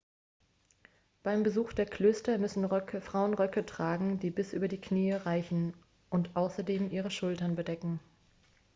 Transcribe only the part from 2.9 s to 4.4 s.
frauen röcke tragen die